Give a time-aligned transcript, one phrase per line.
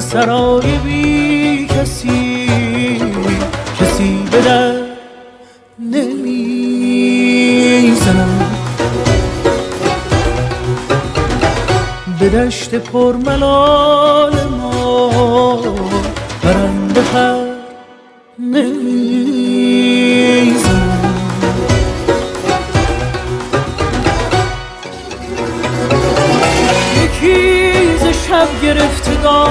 [0.00, 2.48] سرای بی کسی
[3.80, 4.74] کسی به در
[5.78, 6.96] نمی‌زنم.
[12.20, 15.62] به دشت پرملال ما
[16.42, 17.46] برنده پر
[18.38, 19.35] نمی‌زنم.
[28.36, 29.50] شب گرفتگان.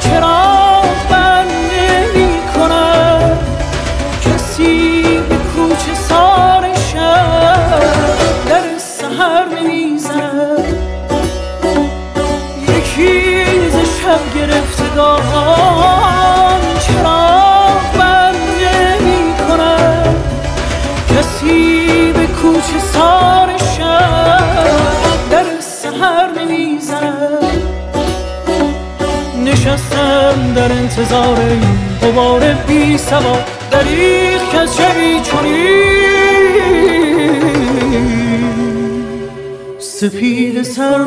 [0.00, 2.38] چرا بند نمی
[4.24, 7.80] کسی به کوچه سار شب
[8.48, 10.64] در سهر نمی‌زد
[12.68, 16.03] یکی ز شب گرفتگان.
[29.84, 31.62] نشستم در انتظار این
[32.02, 33.38] غبار بی سوا
[33.70, 36.14] دریغ که از شبی چنین
[39.78, 41.04] سپید سر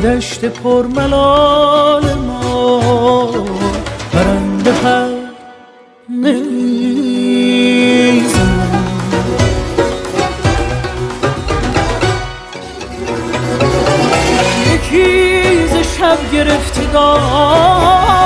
[0.00, 3.30] به دشت پرملال ما.
[4.12, 5.18] پرنده پر
[14.74, 18.17] یکی ز شب گرفتگان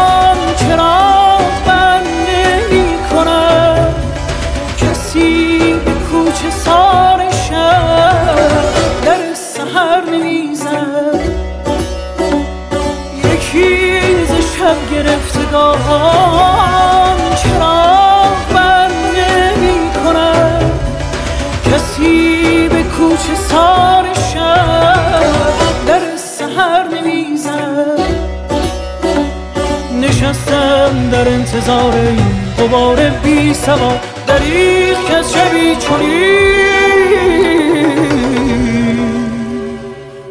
[31.23, 32.19] در انتظار این
[32.59, 36.43] غبار بی سوا دریغ که از شبی چنین.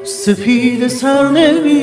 [0.04, 1.82] سپید سر نمی‌زد